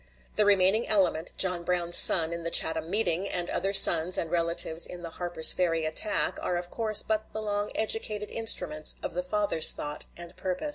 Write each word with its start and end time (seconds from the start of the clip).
The 0.35 0.45
remaining 0.45 0.87
element, 0.87 1.31
John 1.37 1.61
Brown's 1.63 1.95
son 1.95 2.33
in 2.33 2.41
the 2.43 2.49
Chatham 2.49 2.89
meeting, 2.89 3.29
and 3.29 3.51
other 3.51 3.71
sons 3.71 4.17
and 4.17 4.31
relatives 4.31 4.87
in 4.87 5.03
the 5.03 5.11
Harper's 5.11 5.53
Ferry 5.53 5.85
attack, 5.85 6.39
are 6.41 6.57
of 6.57 6.71
course 6.71 7.03
but 7.03 7.31
the 7.33 7.41
long 7.43 7.69
educated 7.75 8.31
instruments 8.31 8.95
of 9.03 9.13
the 9.13 9.21
father's 9.21 9.69
thought 9.73 10.05
and 10.17 10.35
purpose. 10.35 10.69